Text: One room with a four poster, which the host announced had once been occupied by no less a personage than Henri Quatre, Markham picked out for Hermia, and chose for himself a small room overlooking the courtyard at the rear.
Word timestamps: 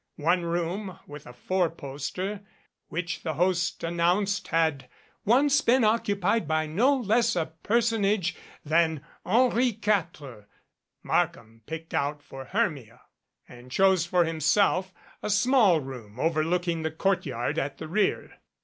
One 0.17 0.41
room 0.41 0.97
with 1.05 1.27
a 1.27 1.33
four 1.33 1.69
poster, 1.69 2.41
which 2.87 3.21
the 3.21 3.35
host 3.35 3.83
announced 3.83 4.47
had 4.47 4.89
once 5.25 5.61
been 5.61 5.83
occupied 5.83 6.47
by 6.47 6.65
no 6.65 6.97
less 6.97 7.35
a 7.35 7.53
personage 7.61 8.35
than 8.65 9.05
Henri 9.23 9.73
Quatre, 9.73 10.47
Markham 11.03 11.61
picked 11.67 11.93
out 11.93 12.23
for 12.23 12.45
Hermia, 12.45 13.01
and 13.47 13.71
chose 13.71 14.03
for 14.07 14.23
himself 14.25 14.91
a 15.21 15.29
small 15.29 15.79
room 15.81 16.19
overlooking 16.19 16.81
the 16.81 16.89
courtyard 16.89 17.59
at 17.59 17.77
the 17.77 17.87
rear. 17.87 18.39